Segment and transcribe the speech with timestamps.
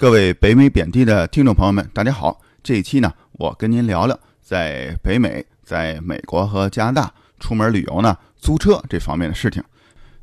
[0.00, 2.40] 各位北美本地的听众朋友们，大家好！
[2.62, 9.62] 这一期呢，我跟您聊聊在北美、在美国和加拿大出门旅游呢，租车这方面的事情。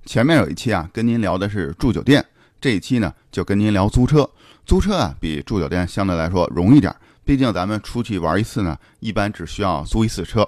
[0.03, 2.25] 前面有一期啊，跟您聊的是住酒店，
[2.59, 4.27] 这一期呢，就跟您聊租车。
[4.65, 6.91] 租车啊，比住酒店相对来说容易点，
[7.23, 10.44] 毕竟咱们出去玩一次呢，一般只需要租一次车，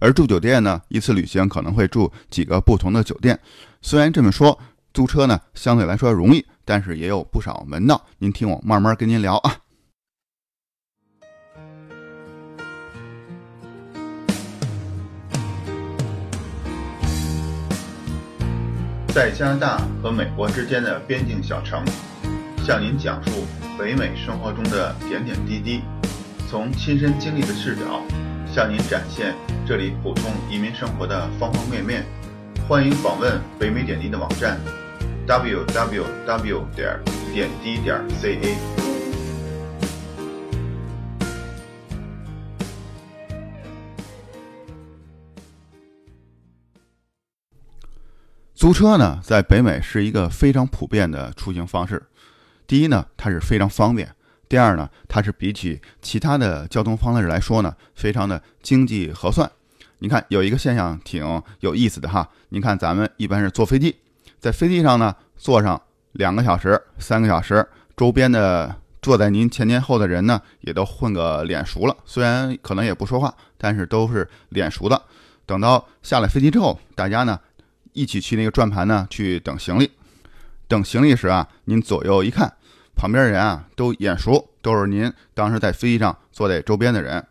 [0.00, 3.38] 而住酒店呢，一次旅行可能会住几个不同的酒店。
[3.82, 4.58] 虽然这么说，
[4.92, 6.44] 租车呢相对来说容易。
[6.64, 9.56] 但是也有不少门道，您听我慢慢跟您聊啊。
[19.14, 21.84] 在加拿大和美国之间的边境小城，
[22.64, 23.44] 向您讲述
[23.78, 25.82] 北美生活中的点点滴滴，
[26.50, 28.02] 从亲身经历的视角，
[28.52, 29.32] 向您展现
[29.64, 32.04] 这里普通移民生活的方方面面。
[32.68, 34.58] 欢迎访问北美点滴的网站。
[35.26, 37.00] W w w 点
[37.32, 38.56] 点滴点 c a。
[48.54, 52.02] 租车呢，在北美是一个非常普遍的出行方式。
[52.66, 54.06] 第一呢，它是非常方便；
[54.46, 59.50] 第二呢，它是比起其他的交通方式来说呢，非常的经济合算。
[60.00, 62.28] 你看，有一个现象挺有意思的哈。
[62.50, 63.96] 你看，咱们一般是坐飞机。
[64.44, 65.80] 在飞机上呢，坐上
[66.12, 71.96] 两个小时、三个小时，周边的坐在您前前后的人呢，也都混个脸熟了。
[72.04, 75.02] 虽然可能也不说话，但是都是脸熟的。
[75.46, 77.40] 等到下了飞机之后，大家呢
[77.94, 79.90] 一起去那个转盘呢去等行李。
[80.68, 82.52] 等行李时啊，您左右一看，
[82.94, 87.26] 旁边人啊都眼熟，都是您当时在飞机上坐在周边的人。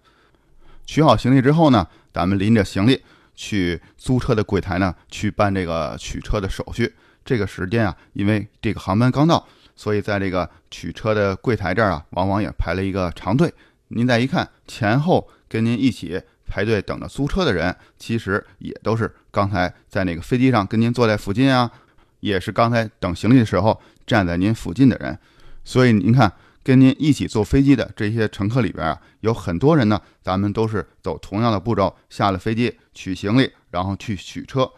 [0.88, 3.04] 取好行李之后呢，咱们拎着行李
[3.36, 6.92] 去租车的柜台呢去办这个取车的手续。
[7.26, 13.54] 这个时间啊，因为这个航班刚到，所以在这个取车的柜台这儿啊，往往也排了一个长队。
[13.90, 21.72] 您再一看，前后跟您一起排队等着租车的人，其实也都是刚才在那个飞机上跟您坐在附近啊，
[22.20, 25.18] 也是刚才等行李的时候站在您附近的人。
[25.64, 26.32] 所以您看，
[26.64, 34.70] 跟您一起坐飞机的这些乘客里边啊，有很多人呢，咱们都是走同样的步骤，下了飞机取行李，然后去取车。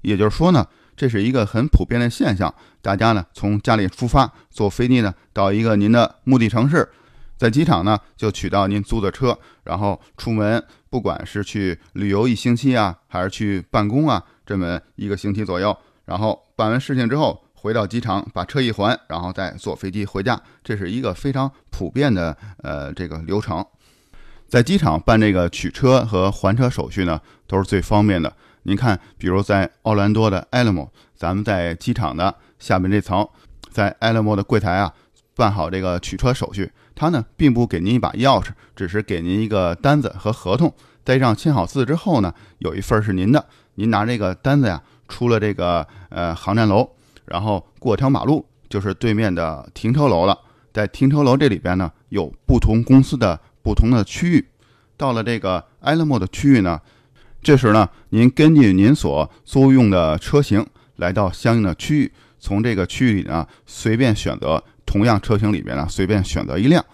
[0.00, 0.66] 也就是说呢。
[0.96, 6.88] 这是一个很普遍的现象，大家呢从家里出发，坐飞机呢到一个您的目的城市，
[7.36, 23.62] 在机场呢就取到您租的车，然后出门，不管是去旅游一星期啊，还是去办公啊，这么一个星期左右，然后办完事情之后回到机场把车一还，然后再坐飞机回家，这是一个非常普遍的呃这个流程，
[24.48, 28.34] 在机场办这个取车和还车手续呢都是最方便的。
[28.66, 33.24] 您看，比如在奥兰多的 Alamo，咱们在机场的下面这层，
[33.70, 34.92] 在 Alamo 的柜台啊，
[35.36, 36.72] 办好这个取车手续。
[36.96, 43.46] 他呢，并不给您一把钥匙，只是给您一个单子和合同，在上签好字之后呢，有一份是您的。
[43.76, 46.90] 您拿这个单子呀，出了这个呃航站楼，
[47.26, 50.36] 然后过条马路就是对面的停车楼了。
[50.72, 54.48] 在停车楼这里边呢，有不同公司的不同的区域。
[54.96, 56.80] 到了这个 Alamo 的区域呢。
[57.46, 66.84] 这时呢，您根据您所租用的车型来到相应的区域，从这个区域里呢随便选择同样车型里边呢随便选择一辆。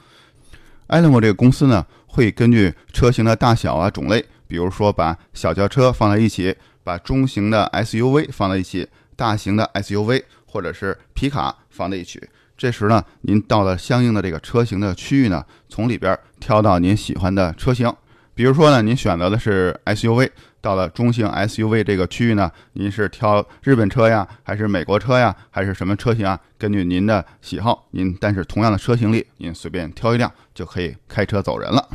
[0.88, 6.54] a l a m o 这个公司呢会根据车型的大小啊种类，比如说把小轿车放在一起，
[6.84, 8.86] 把中型的 SUV 放在一起，
[9.16, 12.20] 大型的 SUV 或者是皮卡放在一起。
[12.58, 17.90] 这时呢，您到了相应的这个车型的区域呢，从里边挑到您喜欢的车型。
[18.34, 26.40] 比如说呢，您选择的是 SUV，到了中型 SUV 这个区域呢，您是挑日本车呀，还是美国车呀，还是什么车型啊？
[26.56, 31.86] 根据您的喜好，您但是同样的车型里，您随便挑一辆就可以开车走人了。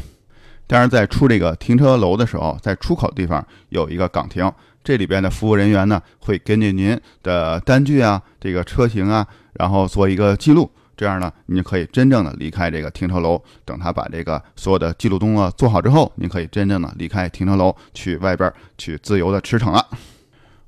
[0.67, 4.51] 当然，在出这个停车楼的时候，在出口地方有一个岗亭，
[4.83, 10.69] 这里边的服务人员呢，会根据您的单据啊，这个车型啊，然后做一个记录。
[10.97, 13.41] 这样呢，你就可以真正的离开这个停车楼。
[13.63, 19.87] 等他把这个所有的记录动作做好之后，你可以真正的离开停车楼，去外边去自由的驰骋了。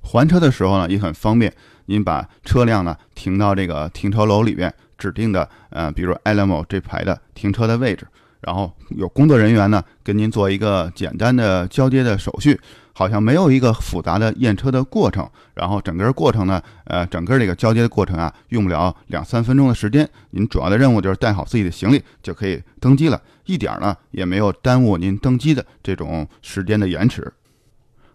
[0.02, 1.52] 还车的时候呢，也很方便。
[1.88, 8.08] 您把车辆呢停到这个停车楼里边指定的，呃，比如 Alamo 这排的停车的位置，
[8.42, 12.60] 然后有工作人员呢跟您做一个简单的交接的手续。
[12.92, 20.06] 好像没有一个复杂的验车的过程，然后整个过程呢，呃，整个这个交接的过程啊，用不了两三分钟的时间。
[20.32, 27.32] 您主要的任务就是带好自己的行李就可以登机了，一点呢也没有耽误您登机的这种时间的延迟。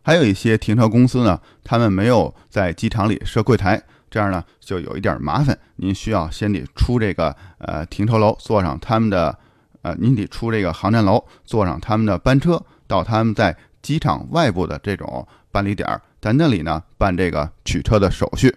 [0.03, 9.39] 还有一些停车公司呢，他们没有在机场里设柜台，这样呢就有一点麻烦，您需要先得出这个呃停车楼，坐上他们的
[9.85, 18.57] 呃，您得出这个航站楼，坐上他们的班车，到他们在机场外部的这种办理点，在那里呢办这个取车的手续。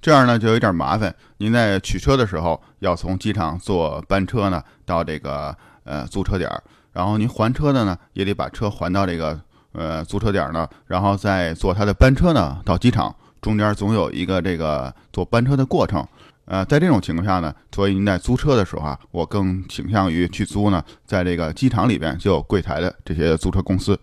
[0.00, 5.52] 这样呢就有点麻烦，您在取车的时候要从机场坐班车呢到这个
[5.82, 6.48] 呃租车点，
[6.92, 9.40] 然后您还车的呢也得把车还到这个
[9.72, 16.06] 呃租车点呢，然后再坐他的班车呢到机场，中间总有一个这个坐班车的过程。
[16.48, 23.96] 呃，在这种情况下呢，所以您在租车的时候啊，我更倾向于去租呢，在这个机场里边就有柜台的这些租车公司，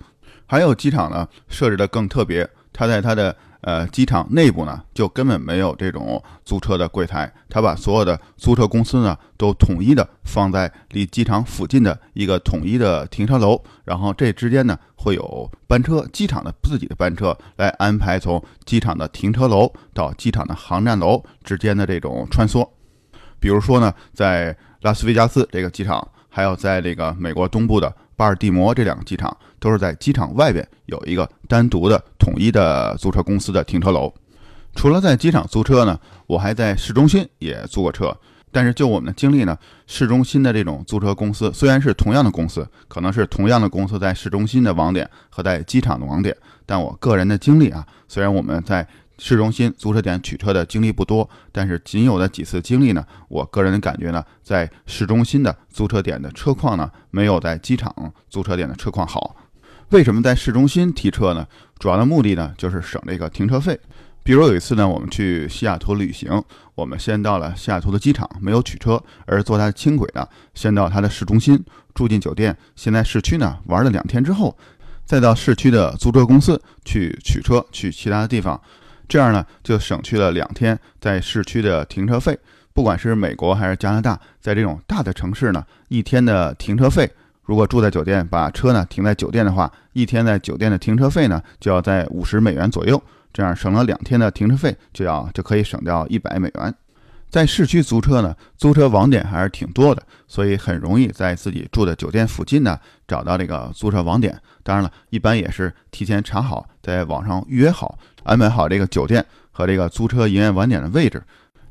[0.46, 3.36] 还有机场呢设置的更特别，它在它的。
[3.66, 22.70] 呃，机场内部呢，就根本没有这种租车的柜台，他把所有的租车公司呢，都统一的放在离机场附近的一个统一的停车楼，然后这之间呢，会有班车，机场的自己的班车来安排从机场的停车楼到机场的航站楼之间的这种穿梭。
[23.40, 27.92] 比如说呢，在拉斯维加斯这个机场，还有在这个美国东部的。
[28.16, 34.14] 巴尔的摩这两个机场都是在机场外边有一个单独的统一的租车公司的停车楼。
[34.74, 38.16] 除了在机场租车呢，我还在市中心也租过车。
[38.52, 46.36] 但是就我们的经历呢，市中心的这种租车公司虽然是同样的公司，可能是同样的公司在市中心的网点和在机场的网点，
[46.66, 48.88] 但我个人的经历啊，虽然我们在。
[49.18, 57.94] 市中心租车点取车的经历不多，但是仅有的几次经历呢，我个人的感觉呢，在市中心的租车点的车况呢，没有在机场
[58.30, 59.36] 租车点的车况好。
[59.90, 61.48] 为什么在市中心提车呢？
[61.78, 63.80] 主要的目的呢，就是省这个停车费。
[64.24, 71.64] 比如有一次呢，我们去西雅图旅行，我们先到了西雅图的机场，没有取车，而坐它的轻轨呢，先到它的市中心
[71.94, 74.58] 住进酒店，先在市区呢玩了两天之后，
[75.06, 78.60] 再到市区的租车公司去取车去其他的地方。
[79.08, 82.38] 这样呢，就省去了两天在市区的停车费。
[82.74, 87.10] 不管是美国还是加拿大，在这种大的城市呢，一天的停车费，
[87.44, 93.02] 如果住在酒店，把车呢停在酒店的话，一天在酒店的停车费呢，就要在五十美元左右。
[93.32, 96.74] 这样省了两天的停车费，就要就可以省掉一百美元。
[97.30, 104.38] 在市区租车呢，租车网点还是挺多的，所以很容易在自己住的酒店附近呢找到这个租车网点。
[104.64, 111.24] 当然了，一般也是提前查好，在网上预约好，安排好这个酒店和这个租车营业网点的位置。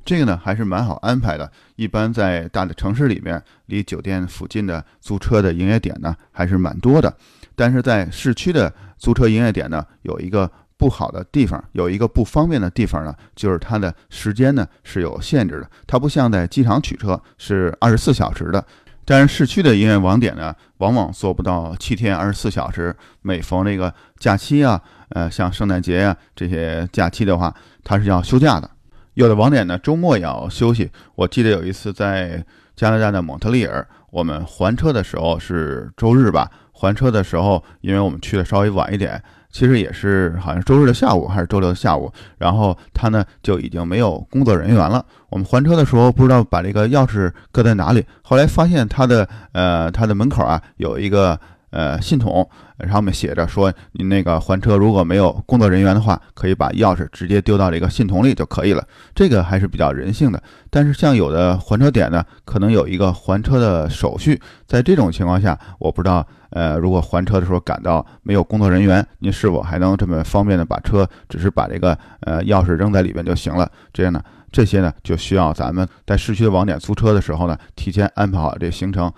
[0.03, 1.53] 这个呢还是蛮好安排的。
[1.77, 7.15] 一般在大的城市里面，离酒店附近的租车的营业点呢还是蛮多的。
[7.55, 10.51] 但是在市区的租车营业点呢，有一个。
[10.77, 15.71] 不好的地方有一个不方便的地方呢，就是它的时间呢是有限制的。
[15.87, 18.63] 它不像在机场取车是二十四小时的，
[19.05, 22.95] 但是市区的营业网点呢，往往做不到七天二十四小时。
[23.23, 28.71] 每逢这个假期啊，呃，像圣诞节啊这些假期的话，它是要休假的。
[29.15, 30.91] 有的网点呢，周末也要休息。
[31.15, 36.51] 我记得有一次在加拿大的蒙特利尔，我们还车的时候是周日吧？
[36.73, 39.23] 还车的时候，因为我们去的稍微晚一点。
[39.53, 45.05] 其实也是，好像周日的下午还是周六的下午，然后他呢就已经没有工作人员了。
[45.29, 51.39] 我们还车的时候不知道把这个钥匙搁在哪里，后来发现他的呃他的门口啊有一个。
[51.75, 52.49] 呃，信筒
[52.89, 58.87] 上面写着说，你那个还车如果没有工作人员的话，可以把钥匙直接丢到这个信筒里就可以了。
[59.13, 60.41] 这个还是比较人性的。
[60.71, 73.69] 但是像有的还车点呢，可能有一个还车的手续，在这种情况下，我不知道，呃，如果还车的时候赶到没有工作人员，您是否还能这么方便的把车，只是把这个呃钥匙扔在里边就行了？
[73.93, 79.13] 这样呢，这些呢就需要咱们在市区的网点租车的时候呢，提前安排好这行程。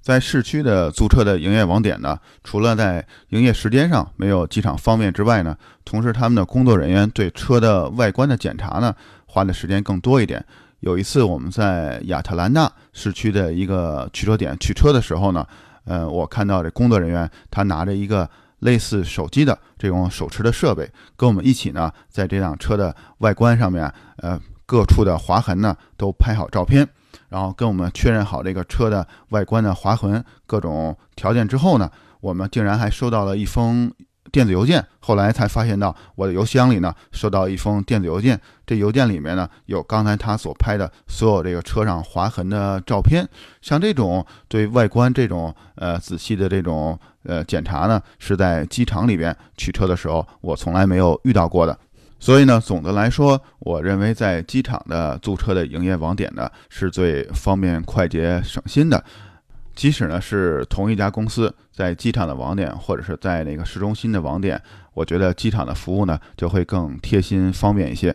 [0.00, 8.94] 在市区的租车的营业网点呢，除了在营业时间上没有机场方便之外呢，同时他们的工作人员对车的外观的检查呢，
[9.26, 10.44] 花的时间更多一点。
[10.80, 15.46] 有一次我们在亚特兰大市区的一个取车点取车的时候呢，
[15.84, 18.28] 呃，我看到这工作人员他拿着一个
[18.60, 26.88] 类似手机的这种手持的设备，跟我们一起呢，在这辆车的外观上面，呃，各处的划痕呢都拍好照片。
[27.28, 33.92] 然后跟我们确认好这个车的外观的划痕各种条件之后呢，我们竟然还收到了一封
[34.30, 34.84] 电子邮件。
[35.00, 43.26] 后来才发现到我的邮箱里呢收到一封电子邮件，这邮件里面呢有刚才他所拍的所有这个车上划痕的照片。
[43.62, 51.78] 像这种对外观这种呃仔细的这种呃检查呢，是在机场里边取车的时候我从来没有遇到过的。
[52.20, 59.02] 所以呢，总的来说，我认为在机场的租车的营业网点呢，是最方便、快捷、省心的。
[59.76, 64.60] 即使呢是同一家公司，在机场的网点或者是在那个市中心的网点，
[64.92, 68.12] 我觉得机场的服务呢就会更贴心、方便一些。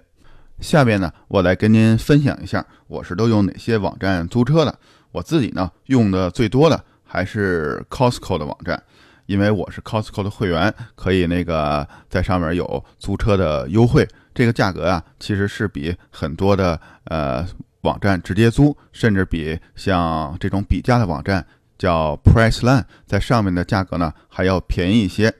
[0.59, 4.77] 下面呢，我来跟您分享一下我是都用哪些网站租车的。
[5.13, 8.83] 我自己呢用的最多的还是 Costco 的网站，
[9.25, 14.07] 因为我是 Costco 的会员，可以那个在上面有租车的优惠。
[14.33, 17.45] 这个价格啊，其实是比很多的呃
[17.81, 21.45] 网站直接租，甚至比像这种比价的网站
[21.77, 25.33] 叫 Priceline 在上面的价格呢还要便宜一些。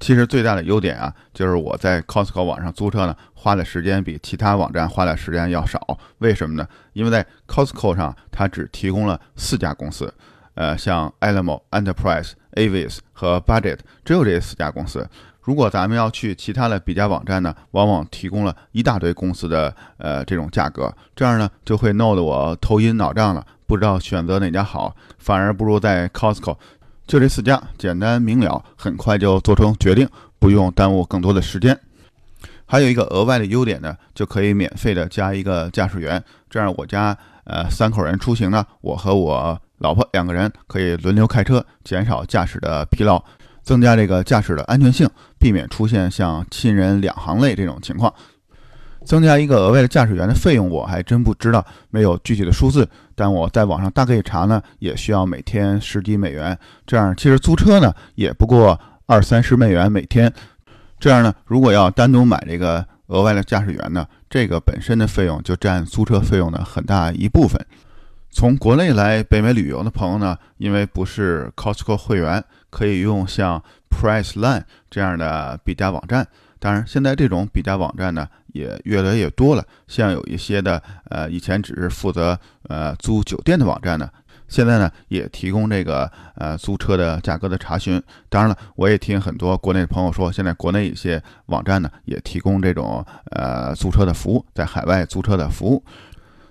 [0.00, 5.98] 其实最大的优点啊，就是我在 Costco 网上租车呢，花的时间比其他网站花的时间要少。
[6.18, 6.68] 为什么呢？
[6.92, 10.12] 因为在 Costco 上，它只提供了四家公司，
[10.54, 15.08] 呃，像 Alamo、Enterprise、Avis 和 Budget，只有这四家公司。
[15.42, 26.56] 如果咱们要去其他的比价网站呢，往往提供了一大堆公司的呃这种价格，这样呢就会弄得我头晕脑胀了，不知道选择哪家好，反而不如在 Costco。
[27.06, 30.08] 就这四家，简单明了，很快就做出决定，
[30.38, 31.78] 不用耽误更多的时间。
[32.64, 43.22] 还有一个额外的优点呢，就可以免费的加一个驾驶员，这样我家呃三口人出行呢，我和我老婆两个人可以轮流开车，减少驾驶的疲劳，
[43.62, 45.06] 增加这个驾驶的安全性，
[45.38, 48.10] 避免出现像亲人两行泪这种情况。
[49.04, 52.88] 增加一个额外的驾驶员的费用，我还真不知道，没有具体的数字。
[53.14, 56.58] 但我在网上大概一查呢，也需要每天十几美元。
[56.86, 60.32] 这样其实租车呢，也不过二三十美元每天。
[60.98, 67.60] 这样呢，如果要单独买这个额外的驾驶员呢，这个本身的费用就占租车费用的很大一部分。
[68.34, 76.26] 从国内来北美旅游的朋友呢，因为不是 Costco 会员，可以用像 Priceline 这样的比价网站。
[76.58, 79.64] 当然，现在这种比价网站呢也越来越多了。
[79.86, 84.10] 像有一些的，呃，以前只是负责呃租酒店的网站呢，
[84.48, 88.02] 现在呢也提供这个呃租车的价格的查询。
[88.28, 95.84] 当然了，我也听很多国内的朋友说，现在国内一些网站呢也提供这种呃租车的服务，在海外租车的服务。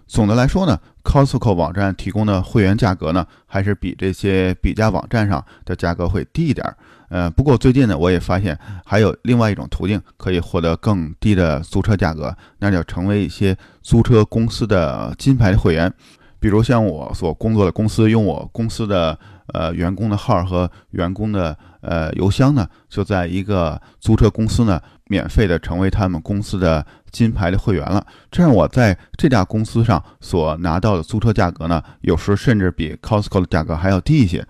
[0.05, 6.75] 总的来说呢，Costco 网站提供的会员价格呢，还是比这些比价网站上的价格会低一点儿。
[7.09, 15.93] 呃，不过最近呢，我也发现还有另外一种途径可以获得更低的租车价格，那就成为一些租车公司的金牌会员。
[16.39, 19.17] 比如像我所工作的公司，用我公司的
[19.53, 28.05] 呃员工的号和员工的呃邮箱呢，就在一个租车公司呢，免费的成为他们公司的金牌的会员了。
[28.31, 34.45] 这样我在这家公司上所拿到的租车价格呢，有时甚至比 Costco 的价格还要低一些。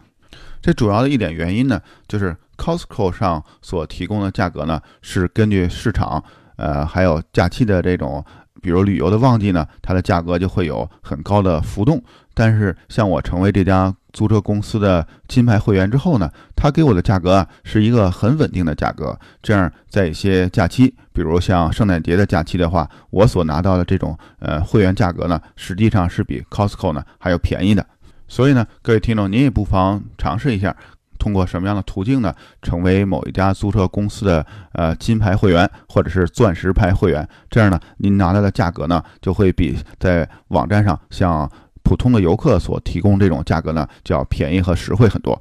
[0.62, 6.24] 这主要的一点原因呢，就是 Costco 上所提供的价格呢，是根据市场，
[6.56, 8.24] 呃，还有假期的这种，
[8.62, 12.02] 比如旅游的旺季呢，它的价格就会有很高的浮动。
[12.34, 19.20] 但是像我成为这家租车公司的金牌会员之后呢，他给我的价格啊，是一个很稳定的价格。
[19.42, 27.86] 这样在一些假期，比如像圣诞节的假期的话，我所拿到的这种呃会员价格呢，实际上是比 Costco 呢还要便宜的。
[28.28, 30.76] 所以呢，各位听众，您也不妨尝试一下，
[31.20, 41.50] 通过什么样的途径呢，成为某一家租车公司的呃金牌会员或者是钻石牌会员，这样呢，您拿到的价格呢，就会比在网站上像
[41.84, 45.40] 普通的游客所提供这种价格呢，就要便宜和实惠很多。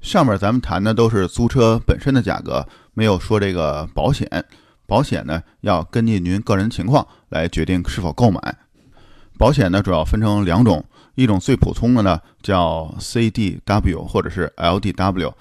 [0.00, 4.28] 上面咱们谈的都是租车本身的价格，没有说这个保险。
[4.86, 8.40] 保险呢，要根据您个人情况来决定是否购买。
[9.36, 10.84] 保险呢，主要分成两种。
[11.14, 15.32] 一种最普通的呢，叫 CDW 或者是 LDW，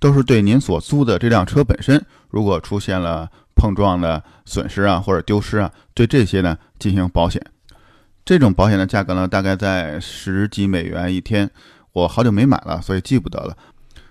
[0.00, 7.40] 都是对您所租的这辆车本身，如果出现了碰撞的损失啊或者丢失啊，对这些呢进行保险。
[8.24, 11.50] 这种保险的价格呢，大概在十几美元一天，
[11.92, 13.56] 我好久没买了，所以记不得了。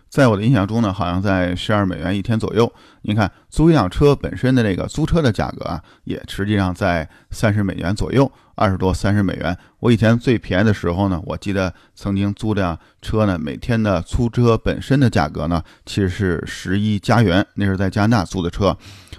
[0.10, 2.70] 在我的印象中呢，好像在十二美元一天左右。
[3.04, 9.58] 您看，租一辆车本身的这个租车的价格啊，也实际上在三十美元左右，二十多三十美元。
[9.80, 18.78] 我以前最便宜的时候呢，我记得曾经租辆车呢，每天的租车本身的价格呢，其实是十一加元，那是在加拿大租的车。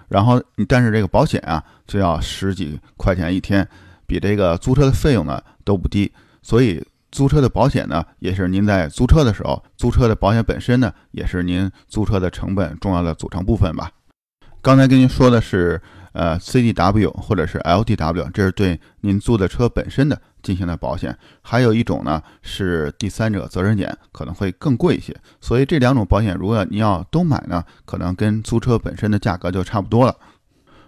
[0.09, 3.67] 然后，但是这个保险啊，就要十几块钱一天，
[4.13, 6.85] 比这个租车的费用呢都不低，所以。
[7.15, 13.91] 租车的保险呢，也是您在租车的时候，租车的保险本身呢，也是您租车的成本重要的组成部分吧。
[14.63, 15.79] 刚才跟您说的是，
[16.15, 21.15] 呃，CDW 或者是 LDW，这是对您租的车本身的进行的保险。
[21.43, 25.15] 还有一种呢，是第三者责任险，可能会更贵一些。
[25.39, 30.17] 所以这两种保险，如果您要都买呢，可能跟租车本身的价格就差不多了。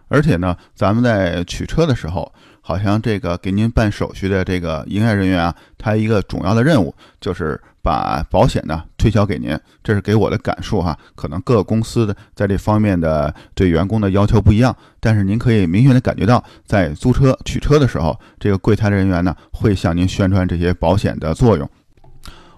[0.08, 2.32] 而且呢，咱们在取车的时候，
[2.66, 10.98] 好像这个给您办手续的这个营业人员啊，他一个主要的任务就是把保险呢推销给您，这是给我的感受哈。
[11.14, 21.68] 可能各个公司的在这方面的对员工的要求不一样，但是您可以明显的感觉到，在租车取车的时候，这个柜台的人员呢会向您宣传这些保险的作用。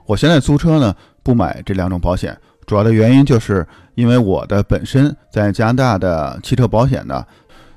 [0.06, 0.94] 我现在租车呢
[1.24, 7.26] 不买这两种保险，主要的原因就是因为我的本身在加拿大的汽车保险呢。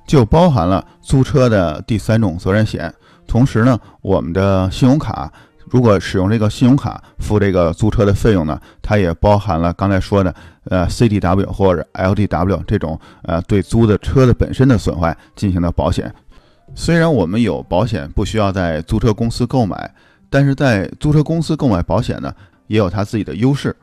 [0.10, 2.92] 就包含了租车的第三种责任险，
[3.28, 5.32] 同时呢，我们的信用卡
[5.70, 16.12] 如果使用这个信用卡付这个租车的费用呢，它也包含了刚才说的呃 CDW 或者 LDW 这种呃对租的车的本身的损坏进行的保险。
[16.74, 19.94] 虽然我们有保险不需要在租车公司购买，
[20.28, 22.34] 但是在租车公司购买保险呢，
[22.66, 23.76] 也有它自己的优势。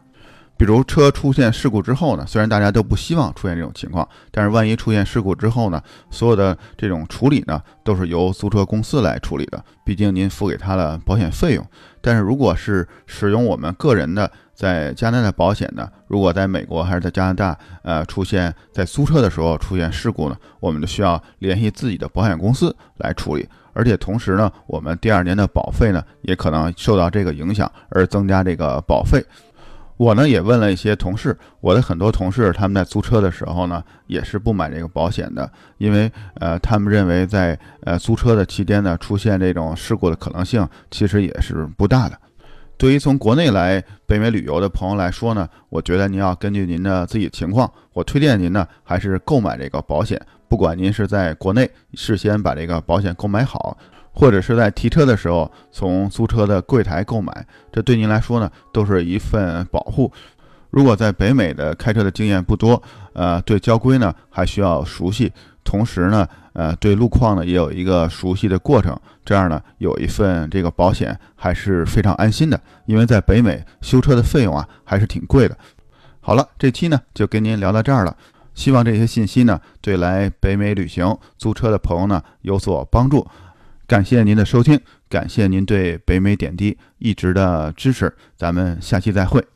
[0.56, 9.62] 比如车出现事故之后呢，虽然大家都不希望出现这种情况，但是万一出现事故之后呢，所有的这种处理呢，都是由租车公司来处理的。
[9.84, 11.66] 毕竟您付给他的保险费用。
[12.00, 23.46] 但是如果是使用我们个人的在加拿大的保险呢，如果在美国还是在加拿大，呃，出现在租车的时候出现事故呢，我们就需要联系自己的保险公司来处理。
[23.72, 29.22] 而且同时呢，我们第二年的保费呢，也可能受到这个影响而增加这个保费。
[29.96, 42.18] 我呢也问了一些同事，我的很多同事他们在租车的时候呢，也是不买这个保险的，因为呃，他们认为在呃租车的期间呢，出现这种事故的可能性其实也是不大的。
[42.78, 53.78] 对于从国内来北美旅游的朋友来说呢，我觉得您要根据您的自己情况，我推荐您呢还是购买这个保险，不管您是在国内事先把这个保险购买好。
[54.16, 60.11] 或者是在提车的时候从租车的柜台购买，这对您来说呢都是一份保护。
[60.70, 62.82] 如果在北美的开车的经验不多，
[63.12, 65.30] 呃，对交规呢还需要熟悉，
[65.62, 72.58] 同时呢，呃，对路况呢也有一个熟悉的过程，这样呢有一份这个保险还是非常安心的。
[72.87, 75.56] 因为在北美修车的费用啊还是挺贵的。
[76.20, 78.16] 好了，这期呢就跟您聊到这儿了，
[78.54, 83.26] 希望这些信息呢对来北美旅行租车的朋友呢有所帮助。
[83.87, 89.55] 感谢您的收听，感谢您对北美点滴一直的支持，咱们下期再会。